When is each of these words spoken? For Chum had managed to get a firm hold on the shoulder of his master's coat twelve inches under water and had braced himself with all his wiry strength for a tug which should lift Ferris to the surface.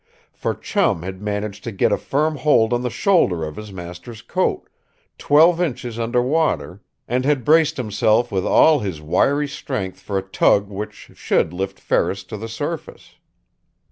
For 0.33 0.55
Chum 0.55 1.03
had 1.03 1.21
managed 1.21 1.63
to 1.65 1.71
get 1.71 1.91
a 1.91 1.95
firm 1.99 2.37
hold 2.37 2.73
on 2.73 2.81
the 2.81 2.89
shoulder 2.89 3.43
of 3.43 3.55
his 3.55 3.71
master's 3.71 4.23
coat 4.23 4.67
twelve 5.19 5.61
inches 5.61 5.99
under 5.99 6.23
water 6.23 6.81
and 7.07 7.23
had 7.23 7.45
braced 7.45 7.77
himself 7.77 8.31
with 8.31 8.43
all 8.43 8.79
his 8.79 8.99
wiry 8.99 9.47
strength 9.47 9.99
for 9.99 10.17
a 10.17 10.23
tug 10.27 10.69
which 10.69 10.93
should 11.13 11.53
lift 11.53 11.79
Ferris 11.79 12.23
to 12.23 12.37
the 12.37 12.49
surface. 12.49 13.17